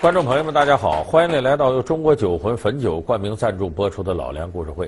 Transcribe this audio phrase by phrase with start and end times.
[0.00, 4.86] 观众朋友们，大家好，欢迎你来到由中国酒魂汾酒冠名赞助播出的《老梁故事会》。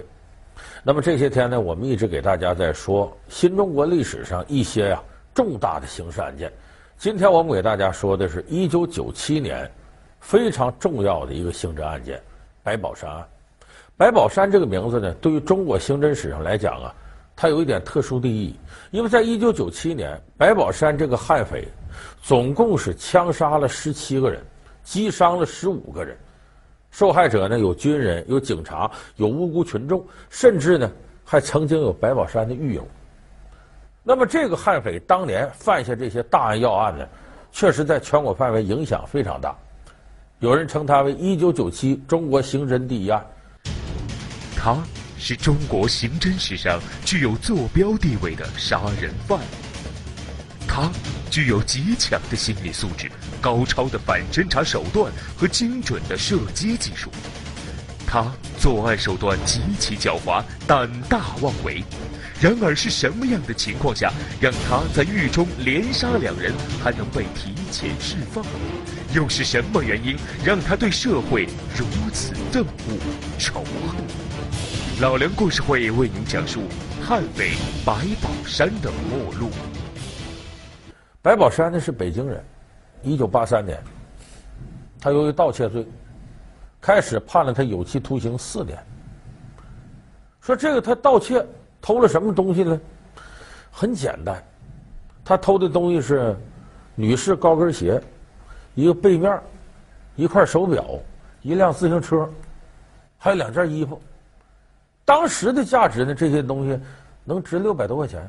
[0.84, 5.02] 那么这些天呢，我们一直给大家在说新中国历史上一些呀、啊、
[5.34, 6.52] 重大的刑事案件。
[6.96, 9.68] 今天我们给大家说的是一九九七年
[10.20, 12.22] 非常重要的一个刑侦案件——
[12.62, 13.26] 白宝山案。
[13.96, 16.94] 白宝山这个名字呢，对于中国刑侦史上来讲啊，
[17.34, 18.54] 它有一点特殊的意义，
[18.92, 21.66] 因为在一九九七年，白宝山这个悍匪
[22.22, 24.40] 总共是枪杀了十七个人。
[24.82, 26.16] 击伤了十五个人，
[26.90, 30.90] 受害者呢有军人、有警察、有无辜群众，甚至呢
[31.24, 32.86] 还曾经有白宝山的狱友。
[34.02, 37.06] 那么这个悍匪当年犯下这些大案要案呢，
[37.52, 39.56] 确实在全国范围影响非常大。
[40.38, 43.24] 有人称他为一九九七中国刑侦第一案。
[44.56, 44.76] 他
[45.18, 49.38] 是中国刑侦史上具有坐标地位的杀人犯。
[50.66, 50.90] 他
[51.30, 53.10] 具有极强的心理素质。
[53.40, 57.10] 高超的反侦查手段和精准的射击技术，
[58.06, 61.82] 他作案手段极其狡猾，胆大妄为。
[62.40, 68.42] 然而，是什么样的情况下，让他在狱中连杀两人还能被提前释放？
[69.14, 71.44] 又是什么原因让他对社会
[71.76, 72.96] 如此憎恶、
[73.38, 74.04] 仇恨？
[75.00, 76.62] 老梁故事会为您讲述
[77.02, 77.52] 悍匪
[77.84, 79.50] 白宝山的末路。
[81.20, 82.42] 白宝山呢是北京人。
[83.02, 83.82] 一九八三年，
[85.00, 85.86] 他由于盗窃罪，
[86.80, 88.78] 开始判了他有期徒刑四年。
[90.40, 91.44] 说这个他盗窃
[91.80, 92.80] 偷了什么东西呢？
[93.70, 94.42] 很简单，
[95.24, 96.36] 他偷的东西是
[96.94, 98.02] 女士高跟鞋、
[98.74, 99.40] 一个背面、
[100.16, 100.84] 一块手表、
[101.42, 102.28] 一辆自行车，
[103.16, 104.00] 还有两件衣服。
[105.04, 106.78] 当时的价值呢，这些东西
[107.24, 108.28] 能值六百多块钱，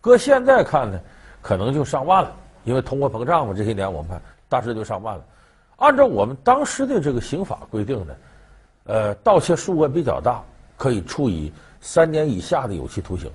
[0.00, 1.00] 搁现在看呢，
[1.40, 2.36] 可能就上万了。
[2.66, 5.24] 因为通货膨胀嘛，这些年我们看大致就上万了。
[5.76, 8.14] 按照我们当时的这个刑法规定呢，
[8.86, 10.42] 呃，盗窃数额比较大，
[10.76, 13.30] 可以处以三年以下的有期徒刑。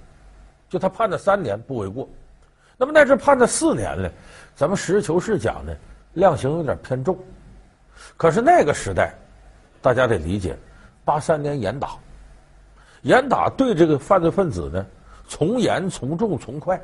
[0.67, 2.07] 就他判的三年不为过。
[2.75, 4.09] 那么在这判的四年呢，
[4.53, 5.73] 咱们实事求是讲呢，
[6.13, 7.17] 量刑有点偏重。
[8.17, 9.13] 可是那个时代，
[9.81, 10.57] 大家得理解，
[11.05, 11.91] 八三年严打，
[13.03, 14.85] 严打对这个犯罪分子呢，
[15.29, 16.81] 从严从重从快。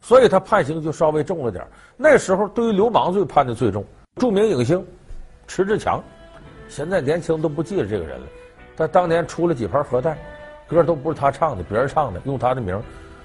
[0.00, 1.64] 所以他判刑就稍微重了点。
[1.96, 3.84] 那时候对于流氓罪判的最重。
[4.16, 4.84] 著名影星
[5.46, 6.02] 迟志强，
[6.68, 8.26] 现在年轻都不记得这个人了。
[8.76, 10.16] 他当年出了几盘核弹，
[10.66, 12.82] 歌都不是他唱的，别人唱的，用他的名，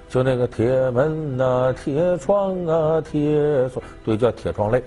[0.10, 4.84] 就那个铁门啊，铁窗啊，铁窗，对，叫铁窗泪。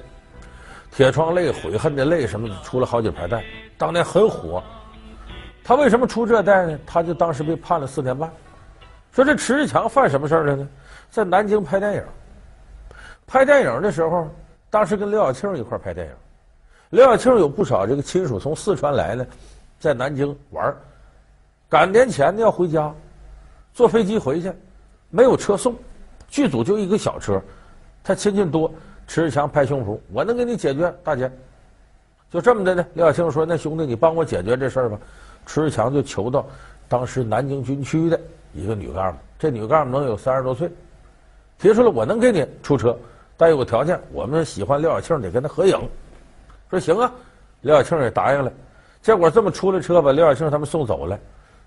[0.91, 3.43] 铁窗泪，悔恨的泪什么，出了好几盘弹，
[3.77, 4.63] 当年很火。
[5.65, 6.79] 他为什么出这弹呢？
[6.87, 8.31] 他就当时被判了四年半。
[9.13, 10.69] 说这迟志强犯什么事儿了呢？
[11.11, 12.03] 在南京拍电影，
[13.27, 14.29] 拍电影的时候，
[14.71, 16.13] 当时跟刘晓庆一块拍电影。
[16.91, 19.27] 刘晓庆有不少这个亲属从四川来呢，
[19.79, 20.75] 在南京玩。
[21.69, 22.95] 赶年前呢要回家，
[23.75, 24.53] 坐飞机回去，
[25.11, 25.77] 没有车送，
[26.29, 27.43] 剧组就一个小车，
[28.03, 28.73] 他亲戚多。
[29.07, 31.31] 迟志强拍胸脯，我能给你解决，大姐。
[32.31, 34.99] 就这么的呢，刘晓庆说：“那兄弟，你帮我解决这事儿吧。”
[35.47, 36.47] 迟志强就求到
[36.89, 38.21] 当时南京军区的
[38.53, 40.71] 一个女干部，这女干部能有三十多岁。
[41.59, 42.97] 提出了我能给你出车，
[43.37, 45.77] 但有个条件，我们喜欢廖小庆，得跟他合影。
[46.71, 47.13] 说行啊，
[47.63, 48.53] 廖小庆也答应了。
[49.03, 51.19] 结果这么出了车，把廖小庆他们送走了。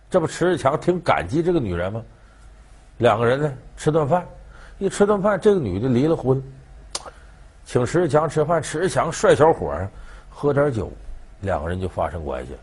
[0.10, 2.02] 这不，迟志强挺感激这个女人吗？
[2.98, 4.26] 两个人呢吃顿饭，
[4.78, 6.42] 一吃顿饭，这个女的离了婚，
[7.66, 8.62] 请迟志强吃饭。
[8.62, 9.90] 迟志强帅小伙儿，
[10.30, 10.92] 喝点酒，
[11.42, 12.54] 两个人就发生关系。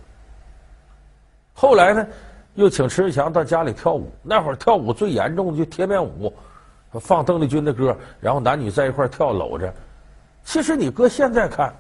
[1.53, 2.07] 后来呢，
[2.55, 4.11] 又请迟志强到家里跳舞。
[4.23, 6.33] 那会儿跳舞最严重的就贴面舞。
[6.93, 9.73] 放邓丽君的歌，然后男女在一块跳搂着。
[10.45, 11.75] 其实你搁现在看，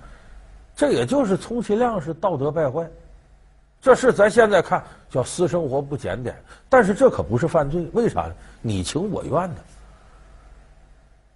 [0.76, 2.86] 这也就是充其量是道德败坏。
[3.80, 6.36] 这事咱现在看叫私生活不检点，
[6.69, 8.34] 但是这可不是犯罪，为啥呢？
[8.60, 9.56] 你情我愿的，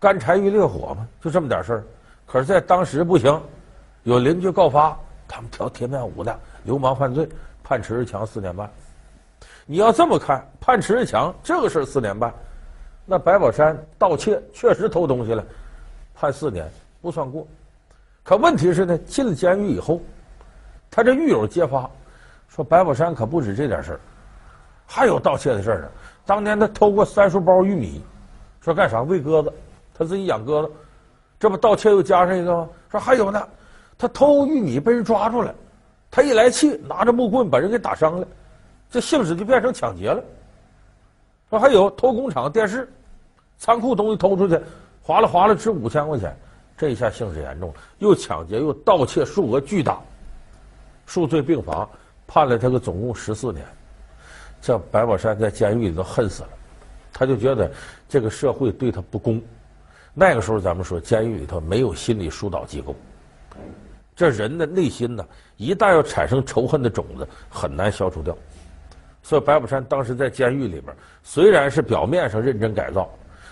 [0.01, 1.85] 干柴遇烈火嘛，就这么点事儿。
[2.27, 3.41] 可是，在当时不行，
[4.03, 4.99] 有邻居告发
[5.29, 7.29] 他们跳贴面舞的流氓犯罪，
[7.63, 8.69] 判迟志强四年半。
[9.65, 12.35] 你要这么看，判迟志强这个事儿四年半。
[13.05, 15.45] 那白宝山盗窃确实偷东西了，
[16.15, 16.71] 判四年
[17.01, 17.47] 不算过。
[18.23, 20.01] 可问题是呢，进了监狱以后，
[20.91, 21.91] 他这狱友揭发
[22.49, 24.01] 说，白宝山可不止这点事儿，
[24.87, 25.89] 还有盗窃的事儿呢。
[26.25, 28.01] 当年他偷过三十包玉米，
[28.61, 29.03] 说干啥？
[29.03, 29.53] 喂鸽子，
[29.93, 30.73] 他自己养鸽子。
[31.41, 32.69] 这不盗窃又加上一个吗？
[32.89, 33.49] 说还有呢，
[33.99, 35.53] 他偷玉米被人抓住了，
[36.09, 38.27] 他一来气，拿着木棍把人给打伤了，
[38.89, 40.23] 这性质就变成抢劫了。
[41.53, 42.91] 说还有偷工厂电视，
[43.59, 44.59] 仓库东西偷出去，
[45.03, 46.35] 划拉划拉值五千块钱，
[46.79, 50.01] 这一下性质严重了，又抢劫又盗窃，数额巨大，
[51.05, 51.87] 数罪并罚，
[52.27, 53.63] 判了他个总共十四年。
[54.63, 56.49] 这白宝山在监狱里头恨死了，
[57.13, 57.71] 他就觉得
[58.09, 59.39] 这个社会对他不公。
[60.15, 62.97] 那个时候咱们说，监狱里头没有心理疏导机构，
[64.17, 65.23] 这人的内心呢，
[65.59, 68.35] 一旦要产生仇恨的种子，很难消除掉。
[69.23, 73.09] 所以白宝山当时在监狱里边，虽然是表面上认真改造。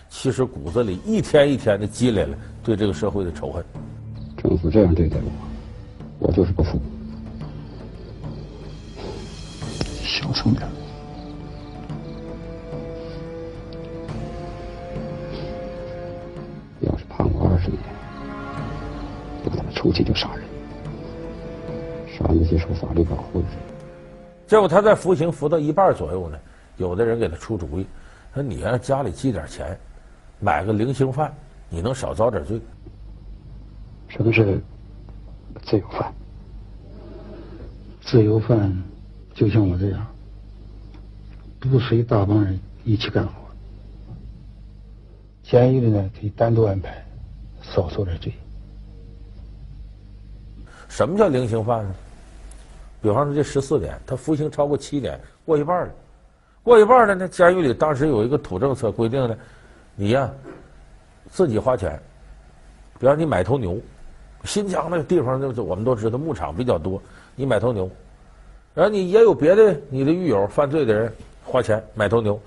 [0.09, 3.65] 其实骨子里一天一天的积累了对这个社会的仇恨。
[4.37, 5.17] 政府这样对待
[6.19, 6.81] 我，我就是不服。
[10.03, 10.69] 小声点，
[16.81, 17.79] 要是判我二十年，
[19.45, 20.43] 我他妈出去就杀人，
[22.09, 23.80] 杀那些受法律保护的人。
[24.51, 26.37] 结果他在服刑服到一半左右呢，
[26.77, 27.87] 有的人给他出主意，
[28.35, 29.79] 说你让家里寄点钱。
[30.41, 31.33] 买个零星饭，
[31.69, 32.61] 你能少遭点罪？
[34.09, 34.61] 什么是
[35.63, 36.13] 自由犯？
[38.03, 38.77] 自由犯
[39.35, 40.05] 就像我这样，
[41.61, 43.33] 不随大帮人一起干活。
[45.45, 47.05] 监狱里呢，可以单独安排，
[47.63, 48.33] 少受点罪。
[50.89, 51.95] 什么叫零星饭呢？
[53.03, 55.93] 比方说这十四年，他服刑超过七年，过一半了，
[56.63, 57.29] 过一半了呢？
[57.29, 59.37] 监狱里当时有一个土政策规定呢。
[59.97, 60.31] 你呀、
[61.29, 62.01] 自己花钱，
[62.99, 63.77] 比方你买头牛，
[64.45, 67.03] 新疆那个地方，就是我们都知道牧场比较多，
[67.37, 67.91] 你买头牛，
[68.73, 71.13] 然后你也有别的你的狱友犯罪的人
[71.45, 72.41] 花钱买头牛，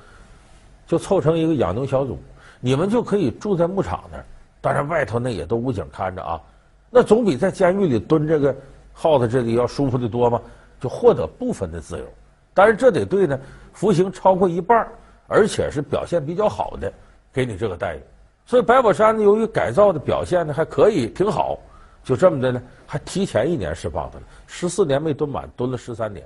[0.87, 2.17] 就凑成一个养牛小组，
[2.59, 4.25] 你们就可以住在牧场那儿，
[4.59, 6.41] 当然外头那也都武警看着啊，
[6.89, 8.55] 那总比在监狱里蹲这个
[8.93, 10.41] 耗子这里要舒服的多嘛，
[10.79, 12.05] 就获得部分的自由，
[12.53, 13.39] 但是这得对呢，
[13.73, 14.87] 服刑超过一半，
[15.27, 16.91] 而且是表现比较好的。
[17.35, 17.99] 给你这个待遇，
[18.45, 21.57] 所以白宝山呢，由于改造的表现呢还可以，挺好，
[22.03, 26.23] 就这么的呢，还提前一年释放他了，十四年没蹲满，蹲了十三年。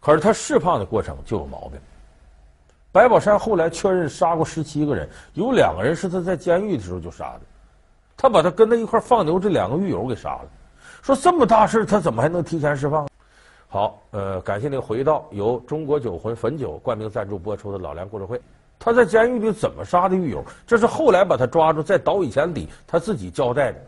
[0.00, 1.78] 可是他释放的过程就有毛病。
[2.90, 7.40] 白宝山后来确认杀过十七个人，有两个人是他在监狱的时候就杀的，
[8.16, 10.48] 他把他跟他一块放牛这两个狱友给杀了。
[11.04, 13.06] 说这么大事，他怎么还能提前释放？
[13.68, 18.38] 好，呃，感谢您回到由中国酒魂汾酒冠名赞助播出的《老梁故事会》。
[18.78, 20.42] 他在监狱里怎么杀的狱友？
[20.66, 23.78] 这是后来把他抓住，在倒以前底他自己交代的。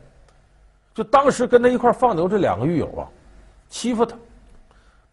[0.95, 3.09] 就当时跟他一块放牛这两个狱友啊，
[3.71, 4.15] 欺负他。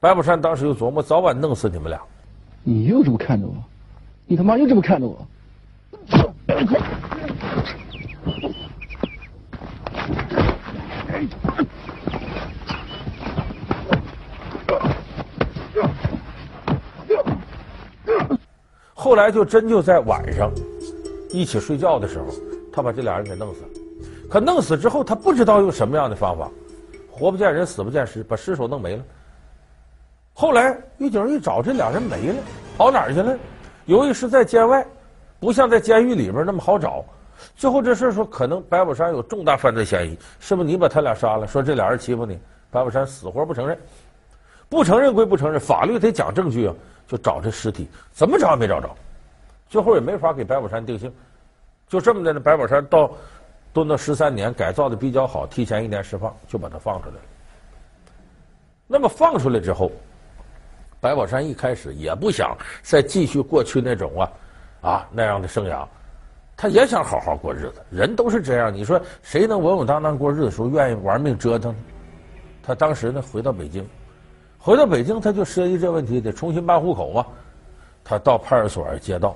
[0.02, 2.02] 白宝山当时就琢磨，早晚弄死你们俩。
[2.64, 3.56] 你又这么看着我？
[4.26, 5.26] 你他妈又这么看着我？
[19.14, 20.52] 后来就真就在晚上
[21.30, 22.26] 一起睡觉的时候，
[22.74, 23.68] 他把这俩人给弄死了。
[24.28, 26.50] 可弄死之后，他不知道用什么样的方法，
[27.12, 29.04] 活不见人，死不见尸，把尸首弄没了。
[30.34, 32.38] 后来狱警一找，这俩人没了，
[32.76, 33.38] 跑哪儿去了？
[33.86, 34.84] 由于是在监外，
[35.40, 37.06] 不像在监狱里边那么好找。
[37.56, 41.46] 最后这事说，可能白宝山有重大犯罪嫌疑，是不是你把他俩杀了？
[41.46, 42.40] 说这俩人欺负你，
[42.72, 43.78] 白宝山死活不承认。
[44.70, 46.74] 不承认归不承认，法律得讲证据啊。
[47.08, 48.90] 就找这尸体，怎么找也没找着，
[49.70, 51.14] 最后也没法给白宝山定性，
[51.88, 52.40] 就这么的呢。
[52.40, 53.12] 白宝山到
[53.72, 57.22] 蹲了十三年，改造的比较好，提前一年释放，就把他放出来了。
[58.88, 59.92] 那么放出来之后，
[61.00, 64.32] 白宝山一开始也不想再继续过去那种啊
[64.82, 65.86] 啊那样的生涯，
[66.56, 67.82] 他也想好好过日子。
[67.90, 71.76] 人都是这样，你说谁能稳稳当当过日子的时候愿意玩命折腾？
[72.62, 73.88] 他当时呢，回到北京。
[74.66, 77.26] 回到北京，他就涉及这问题，得重新办户口嘛。
[78.02, 79.36] 他到派出所接到，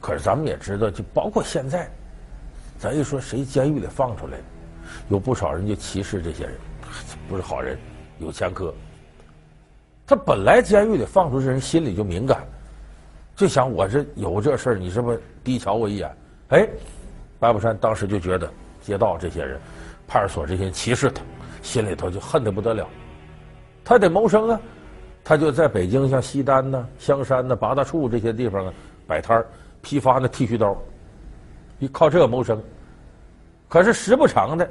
[0.00, 1.90] 可是咱们也知道，就包括现在，
[2.78, 4.38] 咱一说谁监狱里放出来，
[5.10, 6.54] 有不少人就歧视这些人，
[7.28, 7.76] 不是好人，
[8.18, 8.72] 有前科。
[10.06, 12.42] 他本来监狱里放出这人，心里就敏感，
[13.34, 16.16] 就想我这有这事儿，你是不是低瞧我一眼？
[16.48, 16.66] 哎，
[17.38, 19.60] 白宝山当时就觉得街道这些人，
[20.08, 21.20] 派出所这些人歧视他，
[21.60, 22.88] 心里头就恨得不得了。
[23.88, 24.60] 他得谋生啊，
[25.22, 28.74] 他就在北京像西单呐、香山呐、八大处这些地方啊
[29.06, 29.44] 摆摊
[29.80, 30.76] 批发那剃须刀，
[31.78, 32.60] 依靠这个谋生。
[33.68, 34.68] 可是时不常的，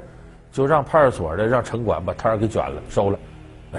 [0.52, 3.18] 就让派出所的让城管把摊给卷了收了。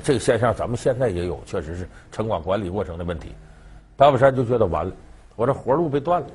[0.04, 3.30] 这个现象咱们现在也有，确实是城管管理过程的问题。
[3.96, 4.92] 白宝山就觉得完了，
[5.36, 6.28] 我这活路被断了。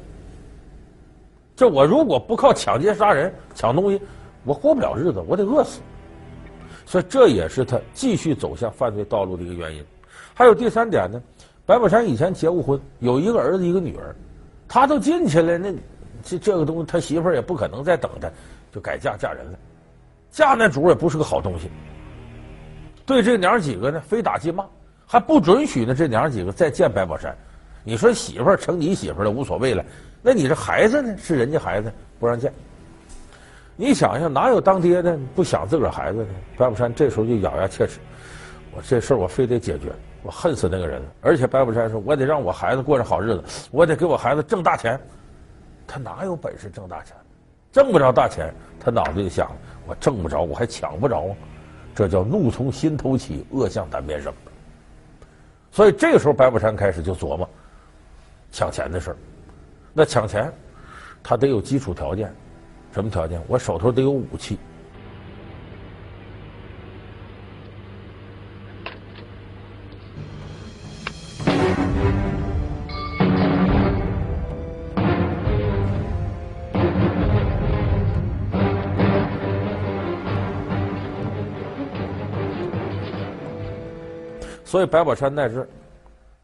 [1.57, 4.01] 这我如果不靠抢劫杀人抢东西，
[4.45, 5.81] 我过不了日子，我得饿死。
[6.85, 9.85] 所以这也是他继续走向犯罪道路的一个原因。
[10.35, 11.21] 还有第三点呢，
[11.65, 14.15] 白宝山以前结过婚，有一个儿子一个女儿，
[14.67, 15.73] 他都进去了，那
[16.23, 18.31] 这这个东西他媳妇也不可能再等他，
[18.73, 19.59] 就改嫁嫁人了。
[20.31, 21.71] 嫁那主也不是个好东西。
[23.05, 24.65] 对这娘几个呢，非打即骂，
[25.07, 27.37] 还不准许呢这娘几个再见白宝山。
[27.85, 29.85] 你说媳妇成你媳妇了无所谓了，
[30.23, 31.17] 那你这孩子呢？
[31.19, 32.53] 是人家孩子不让见。
[33.77, 36.27] 你想想，哪有当爹的不想自个儿孩子呢？
[36.57, 37.99] 白宝山这时候就咬牙切齿，
[38.75, 39.91] 我这事儿我非得解决，
[40.23, 41.09] 我恨死那个人了。
[41.23, 45.01] 而且白宝山说，我得让我孩子过上好日子，我得给我孩子挣大钱。
[45.87, 47.17] 他哪有本事挣大钱？
[47.73, 49.51] 挣不着大钱，他脑子里想：
[49.87, 51.35] 我挣不着，我还抢不着。
[51.95, 54.33] 这叫怒从心头起，恶向胆边生。
[55.71, 57.49] 所以这个时候，白宝山开始就琢磨
[58.51, 59.17] 抢钱的事儿。
[59.95, 60.53] 那抢钱，
[61.23, 62.33] 他得有基础条件。
[62.93, 63.43] 什么条件？
[63.49, 64.59] 我手头得有武器。
[84.65, 85.69] 所以白宝山在这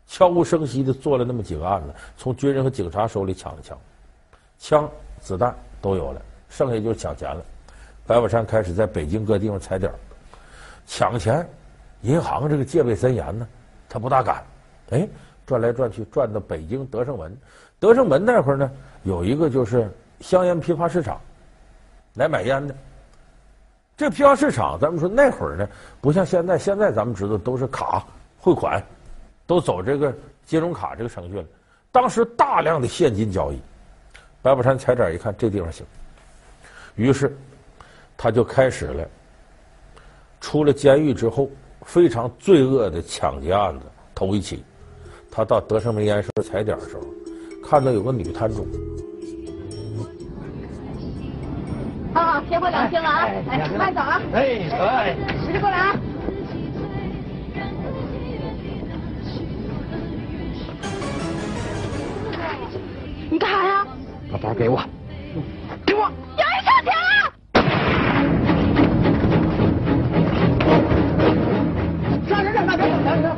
[0.07, 3.79] 悄无声息的做了那么几个案子，从军人和警察手里抢了枪，
[4.59, 7.45] 枪、子弹都有了，剩下就是抢钱了。
[8.07, 9.93] 白宝山开始在北京各地方踩点
[10.87, 11.47] 抢钱，
[12.03, 13.47] 银行这个戒备森严呢，
[13.89, 14.43] 他不大敢。
[14.91, 15.07] 哎，
[15.47, 17.37] 转来转去，转到北京德胜门。
[17.79, 18.71] 德胜门那会儿呢，
[19.03, 19.91] 有一个就是
[20.21, 21.21] 香烟批发市场，
[22.15, 22.75] 来买烟的。
[23.97, 25.69] 这批发市场，咱们说那会儿呢，
[26.01, 28.05] 不像现在，现在咱们知道都是卡。
[28.41, 28.83] 汇款
[29.47, 30.15] 都走这个
[30.47, 31.45] 金融卡这个程序了。
[31.91, 33.61] 当时大量的现金交易，
[34.41, 35.85] 白宝山踩点一看，这地方行，
[36.99, 37.35] 于是
[38.17, 39.09] 他就开始了。
[40.41, 41.49] 出了监狱之后，
[41.83, 44.63] 非常罪恶的抢劫案子头一起，
[45.31, 47.03] 他到德胜门烟市踩点的时候，
[47.65, 48.67] 看到有个女摊主。
[52.15, 53.29] 好好，先过两斤了啊！
[53.49, 54.21] 哎，慢走啊！
[54.33, 55.97] 哎，哎，使劲过来啊！
[63.31, 63.87] 你干啥呀？
[64.33, 64.81] 把包给我，
[65.87, 66.11] 给我！
[72.59, 72.99] 让大别走！
[73.05, 73.37] 来人！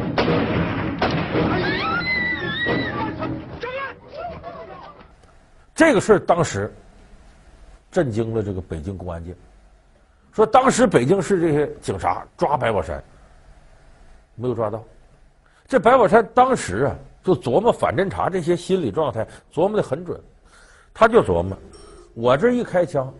[5.74, 6.72] 这个事儿当时
[7.90, 9.34] 震惊了这个北京公安界。
[10.32, 13.02] 说当时北京市这些警察抓白宝山，
[14.36, 14.82] 没有抓到。
[15.68, 16.96] 这白宝山当时啊。
[17.22, 20.18] 就琢磨反侦查这些心理状态，琢磨的很准。
[20.94, 21.54] 他就琢磨，
[22.14, 23.12] 我这一开枪，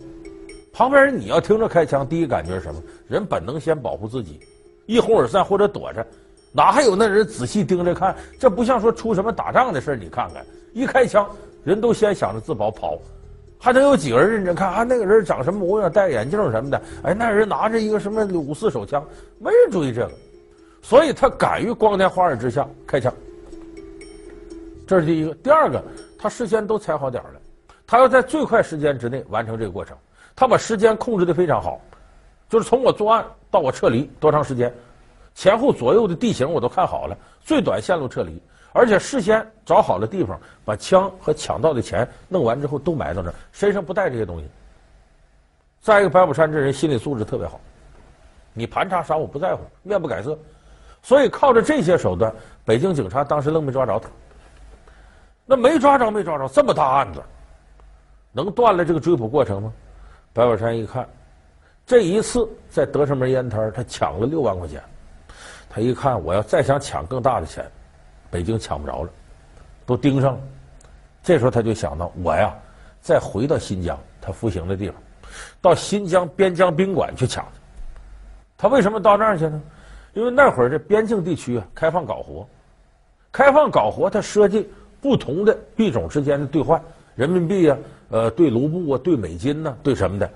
[0.72, 2.82] 旁边人你要听着开枪，第一感觉是什么？
[3.06, 4.40] 人本能先保护自己，
[4.90, 6.04] 一哄而散或者躲着，
[6.50, 8.12] 哪还有那人仔细盯着看？
[8.40, 11.30] 这不像说出什么打仗的事，你看看，一开枪，
[11.62, 12.98] 人都先想着自保跑，
[13.56, 14.82] 还能有几个人认真看啊？
[14.82, 15.88] 那个人长什么模样？
[15.88, 16.82] 戴眼镜什么的？
[17.04, 19.00] 哎，那人拿着一个什么五四手枪？
[19.38, 20.12] 没人注意这个，
[20.82, 23.14] 所以他敢于光天化日之下开枪。
[24.88, 25.80] 这是第一个，第二个，
[26.18, 27.40] 他事先都踩好点了，
[27.86, 29.96] 他要在最快时间之内完成这个过程，
[30.34, 31.80] 他把时间控制的非常好，
[32.50, 34.74] 就是从我作案到我撤离多长时间，
[35.36, 38.42] 前后左右的地形我都看好了，最短线路撤离，
[38.72, 44.48] 而且事先找好了地方，把枪和抢到的钱弄完之后都埋到那儿，身上不带这些东西。
[45.80, 47.60] 再一个，白宝山这人心理素质特别好，
[48.52, 50.36] 你盘查啥我不在乎，面不改色，
[51.02, 54.10] 所以靠着这些手段，北京警察当时愣没抓着他。
[55.46, 57.22] 那没抓着，没抓着，这么大案子，
[58.32, 59.72] 能断了这个追捕过程吗？
[60.32, 61.08] 白宝山一看，
[61.90, 64.80] 这一次在德胜门烟摊他抢了六万块钱，
[65.68, 67.68] 他一看，我要再想抢更大的钱，
[68.30, 69.10] 北京抢不着了，
[69.84, 70.40] 都盯上了。
[71.20, 72.54] 这时候他就想到，我呀，
[73.00, 74.94] 再回到新疆，他服刑的地方，
[75.60, 77.60] 到新疆边疆宾馆去抢去。
[78.56, 79.60] 他为什么到那儿去呢？
[80.14, 82.46] 因为那会儿这边境地区啊，开放搞活，
[83.32, 84.70] 开放搞活，他设计。
[85.00, 86.80] 不同的币种之间的兑换，
[87.16, 87.76] 人民币、啊，
[88.10, 90.30] 呃，兑卢布啊，兑美金呐、啊，兑什么的，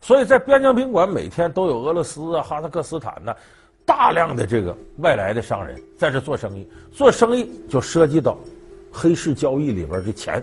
[0.00, 3.34] 所以在边疆宾馆每天都有俄罗斯啊、哈萨克斯坦呐、
[3.84, 8.38] 大量的这个外来的商人在这做生意，做生意就涉及到
[8.92, 10.42] 黑市交易里边的钱，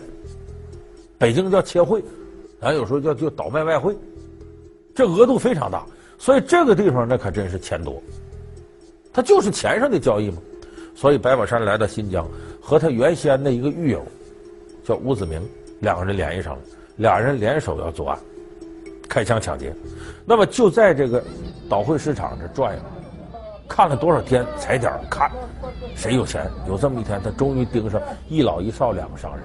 [1.18, 2.04] 北京叫切汇，
[2.60, 3.96] 咱有时候叫就倒卖外汇，
[4.94, 5.86] 这额度非常大，
[6.18, 8.02] 所以这个地方那可真是钱多，
[9.14, 10.38] 它就是钱上的交易嘛。
[10.96, 12.28] 所以白宝山来到新疆，
[12.62, 14.06] 和他原先的一个狱友
[14.84, 15.42] 叫吴子明，
[15.80, 16.62] 两个人联系上了，
[16.98, 18.20] 俩人联手要作案，
[19.14, 19.72] 开枪抢劫。
[20.26, 21.24] 那么就在这个
[21.70, 22.82] 倒汇市场这转悠，
[23.70, 25.30] 看了多少天踩点看
[25.96, 26.50] 谁有钱。
[26.68, 29.44] 有这么一天，他终于盯上一老一少两个商人。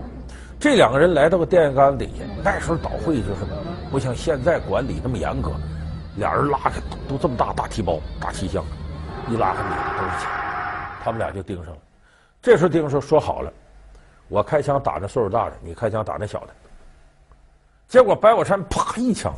[0.59, 3.45] 这两个人来到个电线杆子底下，那时候倒汇就是
[3.91, 5.51] 不像现在管理那么严格，
[6.17, 8.65] 俩人拉开都这么大大提包、大提箱，
[9.29, 10.31] 一拉开里头都是钱，
[11.05, 11.79] 他们俩就盯上了。
[12.41, 13.53] 这时候盯上说好了，
[14.29, 16.49] 我开枪打那岁数大的，你开枪打那小的。
[17.87, 19.33] 结果白宝山啪一枪，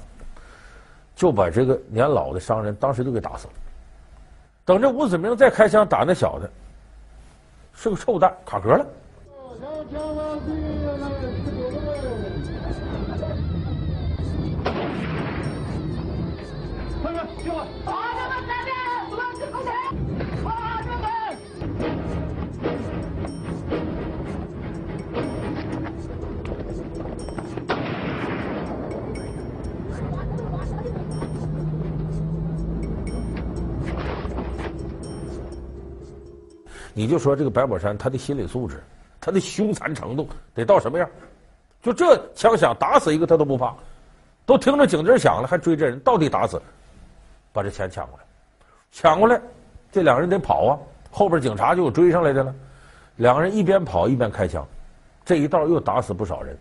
[1.21, 3.53] 就把这个年老的商人当时就给打死了。
[4.65, 6.51] 等着吴子明再开枪打那小子，
[7.75, 8.87] 是个臭弹，卡壳了。
[17.03, 18.10] 快点，给我打
[36.93, 38.83] 你就说这个白宝山他的心理素质，
[39.21, 41.09] 他的凶残程度得到什么样？
[41.83, 43.75] 就这枪响打死一个他都不怕，
[44.45, 46.61] 都听着警笛响了还追这人，到底打死，
[47.53, 48.25] 把这钱抢过来，
[48.93, 49.41] 抢过来，
[49.91, 50.79] 这两个人得跑啊，
[51.11, 52.55] 后边警察就有追上来的了，
[53.17, 54.67] 两个人一边跑一边开枪，
[55.25, 56.55] 这一道又打死不少人。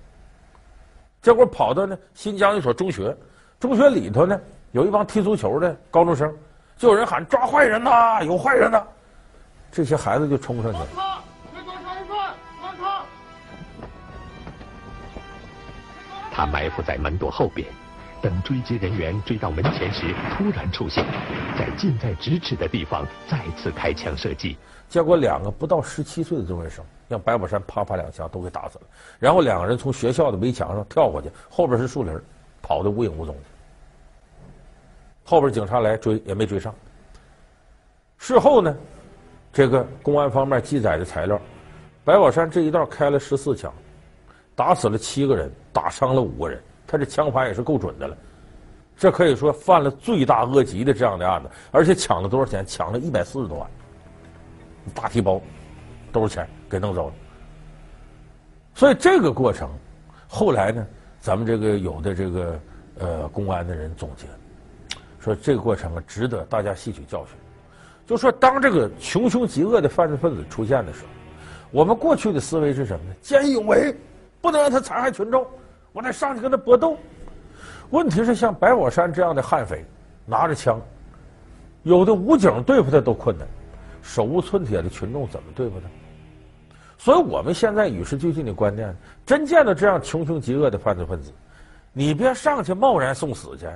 [1.21, 3.13] 结果跑到呢新疆一所中学，
[3.59, 4.39] 中学里头呢
[4.71, 6.33] 有一帮踢足球的高中生，
[6.77, 8.81] 就有人喊抓坏人呐，有坏人呐。
[9.71, 10.87] 这些孩子就冲上去了。
[16.31, 17.67] 他埋伏在门垛后边，
[18.21, 21.05] 等追击人员追到门前时，突然出现，
[21.57, 24.57] 在近在咫尺的地方再次开枪射击。
[24.87, 28.85] 结果两个不到十七岁的中学生让白宝山啪啪两枪都给打死了。
[29.19, 32.17] 然后两个人从学校的围墙上跳过去，后边是树林，
[32.61, 33.41] 跑得无影无踪的。
[35.25, 36.73] 后边警察来追也没追上。
[38.17, 38.73] 事后呢？
[39.51, 41.39] 这个公安方面记载的材料，
[42.03, 43.73] 白宝山这一道开了十四枪，
[44.55, 46.61] 打死了七个人，打伤了五个人。
[46.87, 48.17] 他这枪法也是够准的了，
[48.97, 52.65] 这可以说犯了罪大恶极的这样的案子，而且抢了多少钱？
[52.65, 53.69] 抢了一百四十多万，
[54.93, 55.39] 大提包
[56.11, 57.13] 都是钱给弄走了。
[58.73, 59.69] 所以这个过程，
[60.27, 60.87] 后来呢，
[61.19, 62.59] 咱们这个有的这个
[62.97, 64.25] 呃公安的人总结，
[65.19, 67.35] 说这个过程啊，值得大家吸取教训。
[68.09, 71.07] 就说当这个穷凶极恶的犯罪分子出现的时候，
[71.69, 73.15] 我们过去的思维是什么呢？
[73.21, 73.95] 见义勇为，
[74.41, 75.45] 不能让他残害群众，
[75.93, 76.97] 我得上去跟他搏斗。
[77.91, 79.85] 问题是像白宝山这样的悍匪，
[80.25, 80.81] 拿着枪，
[81.83, 83.47] 有的武警对付他都困难，
[84.01, 85.85] 手无寸铁的群众怎么对付他？
[86.97, 88.91] 所以我们现在与时俱进的观念，
[89.23, 91.31] 真见到这样穷凶极恶的犯罪分子，
[91.93, 93.67] 你别上去贸然送死去，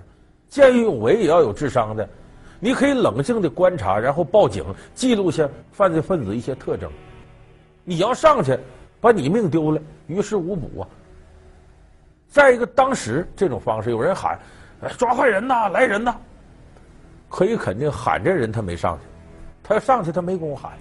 [0.50, 2.10] 见义勇为也要有智商的。
[2.64, 4.64] 你可以冷静的观察，然后报警，
[4.96, 6.90] 记录下犯罪分子一些特征。
[7.84, 8.58] 你要上去
[9.02, 10.88] 把你命丢了，于事无补啊。
[12.30, 14.40] 再一个，当时这种方式，有人喊
[14.98, 16.16] “抓坏人呐，来人呐”，
[17.28, 19.04] 可以肯定喊这人他没上去，
[19.62, 20.72] 他要上去他没工夫喊。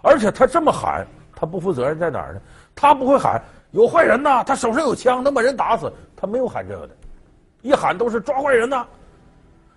[0.00, 1.04] 而且他这么喊，
[1.34, 2.40] 他不负责任在哪儿呢？
[2.72, 3.42] 他不会喊
[3.74, 6.94] “有坏人呐，他手上有枪，能把人打死”，他没有喊这个的，
[7.62, 8.86] 一喊都是“抓坏人呐”。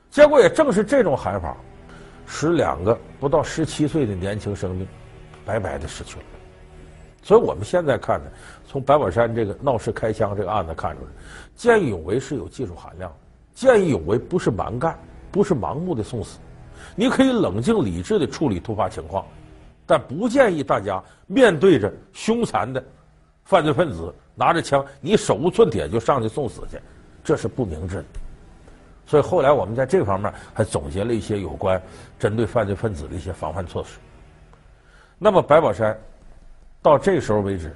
[0.09, 1.55] 结果也正是这种喊法，
[2.25, 4.87] 使两个不到十七岁的年轻生命
[5.45, 6.25] 白白的失去了。
[7.21, 8.31] 所以我们现在看呢，
[8.65, 11.09] 从白宝山这个闹事开枪这个案子看出来，
[11.55, 13.13] 见义勇为是有技术含量。
[13.53, 14.97] 见义勇为不是蛮干，
[15.31, 16.39] 不是盲目的送死。
[16.95, 19.25] 你可以冷静理智的处理突发情况，
[19.85, 22.81] 但不建议大家面对着凶残的
[23.43, 26.79] 犯罪分子拿着枪，你手无寸铁就上去送死去，
[27.21, 28.05] 这是不明智的。
[29.09, 31.81] 所以后来我们在这方面还总结了一些有关
[32.19, 33.97] 针对犯罪分子的一些防范措施。
[35.17, 35.99] 那么白宝山
[36.79, 37.75] 到这时候为止，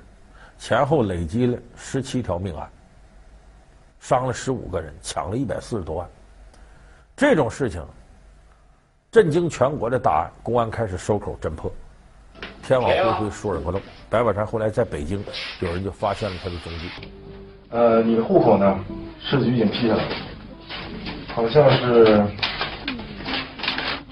[0.60, 2.70] 前后累积了十七条命案，
[4.00, 6.08] 伤了十五个人，抢了一百四十多万。
[7.18, 7.84] 这种事情
[9.12, 11.74] 震惊全国的大案，公安开始收口侦破，
[12.62, 13.82] 天网恢恢，疏而不漏。
[14.08, 15.26] 白宝山后来在北京，
[15.62, 16.92] 有人就发现了他的踪迹。
[17.72, 18.80] 呃，你的户口呢？
[19.20, 20.16] 市局已经批下来了。
[21.36, 22.06] 好像是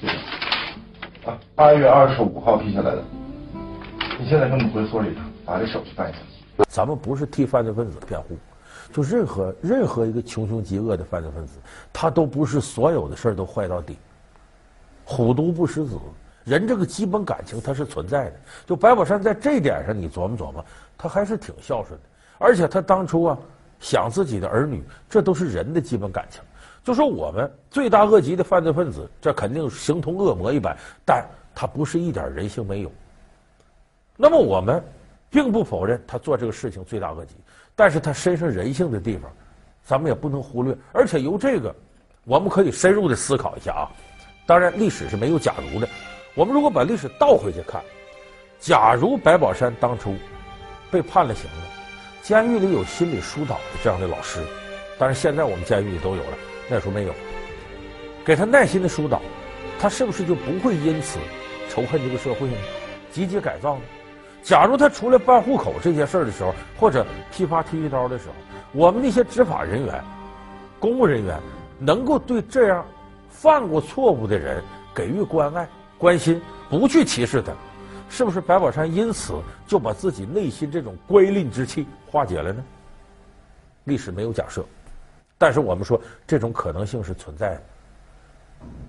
[0.01, 0.11] 这个，
[1.29, 3.03] 啊，八月二十五号批下来的。
[4.19, 6.19] 你现在跟我们回所里把这手续办一下。
[6.67, 8.35] 咱们不是替犯罪分子辩护，
[8.91, 11.59] 就任何任何一个穷凶极恶的犯罪分子，
[11.93, 13.95] 他都不是所有的事儿都坏到底。
[15.05, 15.99] 虎毒不食子，
[16.43, 18.33] 人这个基本感情它是存在的。
[18.65, 20.65] 就白宝山在这点上，你琢磨琢磨，
[20.97, 22.05] 他还是挺孝顺的。
[22.39, 23.37] 而且他当初啊，
[23.79, 26.41] 想自己的儿女，这都是人的基本感情。
[26.83, 32.91] 就说我们罪大恶极的犯罪分子，这肯定形同恶魔一般，但他不是一点人性没有。
[34.17, 34.83] 那么我们
[35.29, 37.35] 并不否认他做这个事情罪大恶极，
[37.75, 39.31] 但是他身上人性的地方，
[39.83, 40.75] 咱们也不能忽略。
[40.91, 41.73] 而且由这个
[42.25, 43.91] 我们可以深入的思考一下啊。
[44.47, 45.87] 当然，历史是没有假如的。
[46.33, 47.81] 我们如果把历史倒回去看，
[48.59, 50.15] 假如白宝山当初
[50.89, 51.67] 被判了刑了，
[52.21, 54.43] 监狱里有心理疏导的这样的老师，
[54.97, 56.37] 但是现在我们监狱里都有了，
[56.71, 57.13] 那时候没有，
[58.25, 59.21] 给他耐心的疏导，
[59.77, 61.19] 他是不是就不会因此
[61.69, 62.53] 仇恨这个社会呢？
[63.11, 63.81] 积极改造呢？
[64.41, 68.33] 假如他出来办户口这些事儿的时候，或者批发剃须刀的时候，
[68.71, 70.01] 我们那些执法人员、
[70.79, 71.37] 公务人员
[71.77, 72.85] 能够对这样。
[73.33, 74.61] 犯过错误的人
[74.93, 77.51] 给予关爱、关心，不去歧视他，
[78.07, 79.33] 是不是白宝山因此
[79.65, 82.63] 就把自己内心这种乖戾之气化解了呢？
[83.85, 84.63] 历史没有假设，
[85.41, 87.61] 但是我们说这种可能性是存在的。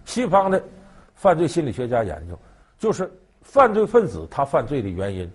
[0.05, 0.63] 西方的
[1.15, 2.39] 犯罪心理学家研究，
[2.79, 3.11] 就是
[3.41, 5.33] 犯罪分子他犯罪的原因，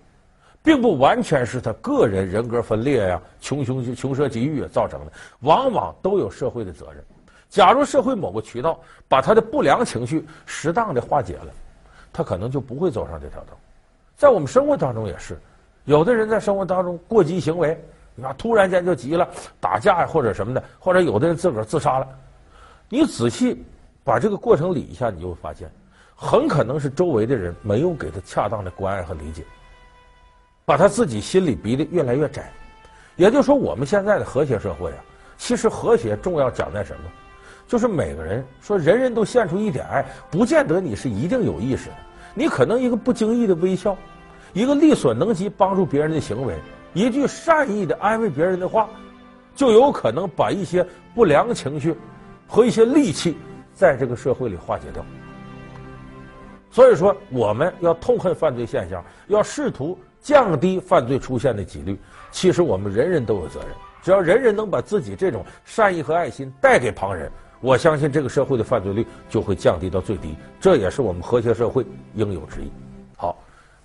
[0.62, 7.04] 并不完全是他个人人格分裂呀、穷凶穷奢极欲造成的，往往都有社会的责任。
[7.50, 11.48] 假如社会某个渠道把他的不良情绪适当的化解了，
[12.14, 13.58] 他可能就不会走上这条道。
[14.16, 15.36] 在我们生活当中也是，
[15.86, 17.76] 有的人在生活当中过激行为，
[18.20, 22.08] 你看突然间就急了，打架呀或者什么的，或者有的人自个儿自杀了。
[22.90, 23.64] 你仔细
[24.04, 25.70] 把这个过程理一下，你就会发现，
[26.16, 29.44] 很可能是周围的人没有给他恰当的关爱和理解，
[30.66, 32.52] 把他自己心里逼得越来越窄。
[33.18, 34.98] 也就是说，我们现在的和谐社会啊，
[35.38, 37.02] 其实和谐重要讲在什么？
[37.68, 41.96] 就是每个人说，人人都献出一点爱，不见得你是一定有意识的。
[42.34, 43.96] 你可能一个不经意的微笑，
[44.54, 46.56] 一个力所能及帮助别人的行为，
[46.98, 48.90] 一句善意的安慰别人的话，
[49.56, 50.84] 就有可能把一些
[51.14, 51.96] 不良情绪
[52.48, 53.38] 和一些戾气
[53.72, 55.06] 在这个社会里化解掉。
[56.72, 62.00] 所以说，我们要痛恨犯罪现象，要试图降低犯罪出现的几率。
[62.32, 63.70] 其实我们人人都有责任，
[64.02, 67.32] 只要人人能把自己这种善意和爱心带给旁人。
[67.62, 72.72] 我相信这个社会的犯罪率就会降低到最低，这也是我们和谐社会应有之义。